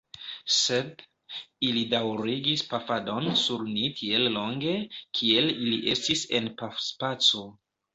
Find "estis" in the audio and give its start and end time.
5.97-6.29